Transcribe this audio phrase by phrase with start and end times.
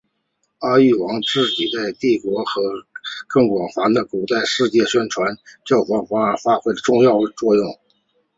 [0.57, 2.59] 阿育王在自己的帝国和
[3.29, 7.77] 更广泛的古代世界传播佛教方面发挥了重要作用。